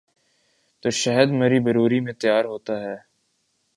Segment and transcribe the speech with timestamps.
[0.83, 2.95] جو شہد مری بروری میں تیار ہوتا ہے۔